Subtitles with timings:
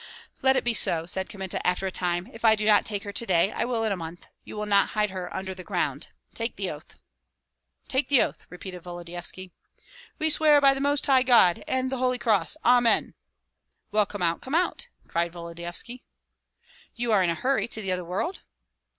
[0.41, 2.27] "Let it be so," said Kmita, after a time.
[2.33, 4.25] "If I do not take her to day, I will in a month.
[4.43, 6.07] You will not hide her under the ground!
[6.33, 6.95] Take the oath!"
[7.87, 9.51] "Take the oath!" repeated Volodyovski.
[10.17, 12.57] "We swear by the Most High God and the Holy Cross.
[12.65, 13.13] Amen!"
[13.91, 16.03] "Well, come out, come out!" cried Volodyovski.
[16.95, 18.39] "You are in a hurry to the other world?"